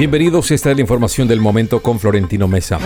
Bienvenidos, 0.00 0.50
esta 0.50 0.70
es 0.70 0.76
la 0.76 0.80
información 0.80 1.28
del 1.28 1.42
momento 1.42 1.82
con 1.82 2.00
Florentino 2.00 2.48
Mesa. 2.48 2.78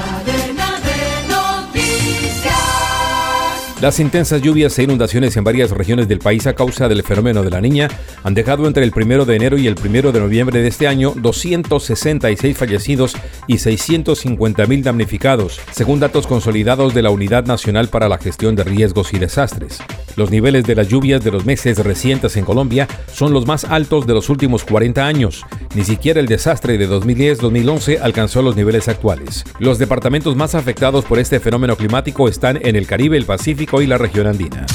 Las 3.85 4.01
intensas 4.01 4.41
lluvias 4.41 4.79
e 4.79 4.85
inundaciones 4.85 5.37
en 5.37 5.45
varias 5.45 5.71
regiones 5.71 6.09
del 6.09 6.19
país 6.19 6.47
a 6.47 6.55
causa 6.55 6.89
del 6.89 7.03
fenómeno 7.03 7.43
de 7.43 7.51
la 7.51 7.61
niña 7.61 7.91
han 8.23 8.33
dejado 8.33 8.67
entre 8.67 8.83
el 8.83 8.95
1 8.97 9.27
de 9.27 9.37
enero 9.37 9.59
y 9.59 9.67
el 9.67 9.77
1 9.79 10.11
de 10.11 10.21
noviembre 10.21 10.63
de 10.63 10.69
este 10.69 10.89
año 10.89 11.13
266 11.15 12.57
fallecidos 12.57 13.15
y 13.47 13.57
650.000 13.57 14.83
damnificados, 14.83 15.61
según 15.71 16.01
datos 16.01 16.27
consolidados 16.27 16.95
de 16.95 17.03
la 17.03 17.11
Unidad 17.11 17.45
Nacional 17.45 17.89
para 17.89 18.09
la 18.09 18.17
Gestión 18.17 18.57
de 18.57 18.65
Riesgos 18.65 19.13
y 19.13 19.19
Desastres. 19.19 19.81
Los 20.17 20.31
niveles 20.31 20.65
de 20.65 20.77
las 20.77 20.89
lluvias 20.89 21.23
de 21.25 21.33
los 21.33 21.45
meses 21.45 21.77
recientes 21.79 22.37
en 22.37 22.45
Colombia 22.45 22.89
son 23.13 23.33
los 23.33 23.47
más 23.47 23.65
altos 23.65 24.07
de 24.07 24.15
los 24.15 24.31
últimos 24.31 24.65
40 24.65 25.05
años. 25.05 25.45
Ni 25.75 25.83
siquiera 25.83 26.21
el 26.21 26.27
desastre 26.27 26.79
de 26.79 26.89
2010-2011 26.89 27.99
alcanzó 28.01 28.41
los 28.41 28.55
niveles 28.55 28.87
actuales. 28.87 29.45
Los 29.59 29.79
departamentos 29.79 30.37
más 30.37 30.55
afectados 30.55 31.05
por 31.05 31.19
este 31.19 31.41
fenómeno 31.41 31.77
climático 31.77 32.29
están 32.29 32.61
en 32.65 32.77
el 32.77 32.87
Caribe, 32.87 33.17
el 33.17 33.27
Pacífico, 33.27 33.74
y 33.81 33.87
la 33.87 33.99
región 33.99 34.27
andina. 34.27 34.67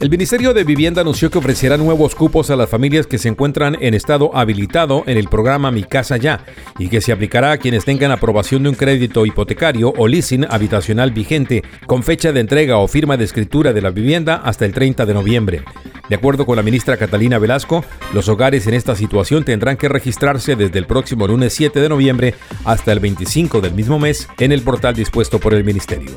El 0.00 0.10
Ministerio 0.10 0.54
de 0.54 0.62
Vivienda 0.62 1.00
anunció 1.00 1.28
que 1.28 1.38
ofrecerá 1.38 1.76
nuevos 1.76 2.14
cupos 2.14 2.50
a 2.50 2.56
las 2.56 2.70
familias 2.70 3.08
que 3.08 3.18
se 3.18 3.28
encuentran 3.28 3.76
en 3.80 3.94
estado 3.94 4.30
habilitado 4.32 5.02
en 5.06 5.18
el 5.18 5.26
programa 5.26 5.72
Mi 5.72 5.82
Casa 5.82 6.16
Ya 6.16 6.44
y 6.78 6.86
que 6.86 7.00
se 7.00 7.10
aplicará 7.10 7.50
a 7.50 7.58
quienes 7.58 7.84
tengan 7.84 8.12
aprobación 8.12 8.62
de 8.62 8.68
un 8.68 8.74
crédito 8.76 9.26
hipotecario 9.26 9.92
o 9.96 10.06
leasing 10.06 10.46
habitacional 10.48 11.10
vigente 11.10 11.64
con 11.86 12.04
fecha 12.04 12.30
de 12.30 12.38
entrega 12.38 12.78
o 12.78 12.86
firma 12.86 13.16
de 13.16 13.24
escritura 13.24 13.72
de 13.72 13.82
la 13.82 13.90
vivienda 13.90 14.36
hasta 14.36 14.64
el 14.64 14.72
30 14.72 15.04
de 15.04 15.14
noviembre. 15.14 15.62
De 16.08 16.14
acuerdo 16.14 16.46
con 16.46 16.54
la 16.54 16.62
ministra 16.62 16.96
Catalina 16.96 17.40
Velasco, 17.40 17.84
los 18.14 18.28
hogares 18.28 18.68
en 18.68 18.74
esta 18.74 18.94
situación 18.94 19.42
tendrán 19.44 19.76
que 19.76 19.88
registrarse 19.88 20.54
desde 20.54 20.78
el 20.78 20.86
próximo 20.86 21.26
lunes 21.26 21.52
7 21.54 21.80
de 21.80 21.88
noviembre 21.88 22.34
hasta 22.64 22.92
el 22.92 23.00
25 23.00 23.60
del 23.60 23.74
mismo 23.74 23.98
mes 23.98 24.28
en 24.38 24.52
el 24.52 24.62
portal 24.62 24.94
dispuesto 24.94 25.40
por 25.40 25.54
el 25.54 25.64
Ministerio. 25.64 26.12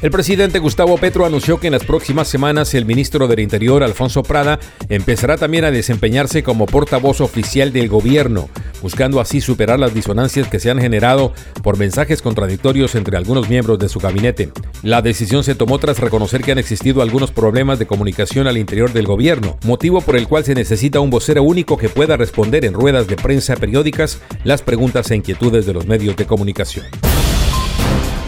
El 0.00 0.12
presidente 0.12 0.60
Gustavo 0.60 0.96
Petro 0.96 1.26
anunció 1.26 1.58
que 1.58 1.66
en 1.66 1.72
las 1.72 1.82
próximas 1.82 2.28
semanas 2.28 2.72
el 2.74 2.86
ministro 2.86 3.26
del 3.26 3.40
Interior, 3.40 3.82
Alfonso 3.82 4.22
Prada, 4.22 4.60
empezará 4.88 5.36
también 5.36 5.64
a 5.64 5.72
desempeñarse 5.72 6.44
como 6.44 6.66
portavoz 6.66 7.20
oficial 7.20 7.72
del 7.72 7.88
gobierno, 7.88 8.48
buscando 8.80 9.20
así 9.20 9.40
superar 9.40 9.80
las 9.80 9.92
disonancias 9.92 10.46
que 10.46 10.60
se 10.60 10.70
han 10.70 10.80
generado 10.80 11.32
por 11.64 11.78
mensajes 11.78 12.22
contradictorios 12.22 12.94
entre 12.94 13.16
algunos 13.16 13.48
miembros 13.48 13.80
de 13.80 13.88
su 13.88 13.98
gabinete. 13.98 14.52
La 14.84 15.02
decisión 15.02 15.42
se 15.42 15.56
tomó 15.56 15.80
tras 15.80 15.98
reconocer 15.98 16.42
que 16.42 16.52
han 16.52 16.58
existido 16.58 17.02
algunos 17.02 17.32
problemas 17.32 17.80
de 17.80 17.86
comunicación 17.86 18.46
al 18.46 18.56
interior 18.56 18.92
del 18.92 19.06
gobierno, 19.06 19.58
motivo 19.64 20.00
por 20.00 20.14
el 20.14 20.28
cual 20.28 20.44
se 20.44 20.54
necesita 20.54 21.00
un 21.00 21.10
vocero 21.10 21.42
único 21.42 21.76
que 21.76 21.88
pueda 21.88 22.16
responder 22.16 22.64
en 22.64 22.74
ruedas 22.74 23.08
de 23.08 23.16
prensa 23.16 23.56
periódicas 23.56 24.20
las 24.44 24.62
preguntas 24.62 25.10
e 25.10 25.16
inquietudes 25.16 25.66
de 25.66 25.72
los 25.72 25.88
medios 25.88 26.14
de 26.14 26.24
comunicación. 26.24 26.86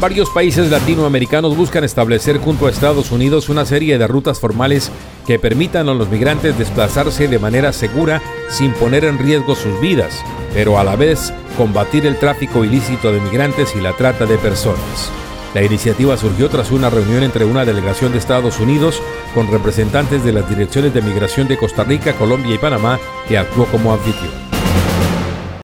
Varios 0.01 0.31
países 0.31 0.71
latinoamericanos 0.71 1.55
buscan 1.55 1.85
establecer 1.85 2.39
junto 2.39 2.67
a 2.67 2.71
Estados 2.71 3.11
Unidos 3.11 3.51
una 3.51 3.67
serie 3.67 3.99
de 3.99 4.07
rutas 4.07 4.41
formales 4.41 4.91
que 5.27 5.39
permitan 5.39 5.91
a 5.91 5.95
los 5.95 6.09
migrantes 6.09 6.57
desplazarse 6.57 7.29
de 7.29 7.39
manera 7.39 7.71
segura 7.75 8.23
sin 8.49 8.73
poner 8.73 9.05
en 9.05 9.19
riesgo 9.19 9.55
sus 9.55 9.79
vidas, 9.79 10.25
pero 10.55 10.79
a 10.79 10.85
la 10.85 10.97
vez 10.97 11.35
combatir 11.59 12.07
el 12.07 12.19
tráfico 12.19 12.65
ilícito 12.65 13.13
de 13.13 13.21
migrantes 13.21 13.77
y 13.77 13.83
la 13.83 13.93
trata 13.93 14.25
de 14.25 14.39
personas. 14.39 15.11
La 15.53 15.63
iniciativa 15.63 16.17
surgió 16.17 16.49
tras 16.49 16.71
una 16.71 16.89
reunión 16.89 17.23
entre 17.23 17.45
una 17.45 17.67
delegación 17.67 18.13
de 18.13 18.19
Estados 18.19 18.59
Unidos 18.59 19.03
con 19.35 19.53
representantes 19.53 20.25
de 20.25 20.33
las 20.33 20.49
direcciones 20.49 20.95
de 20.95 21.03
migración 21.03 21.47
de 21.47 21.59
Costa 21.59 21.85
Rica, 21.85 22.15
Colombia 22.15 22.55
y 22.55 22.59
Panamá 22.59 22.99
que 23.29 23.37
actuó 23.37 23.67
como 23.67 23.93
anfitrión. 23.93 24.50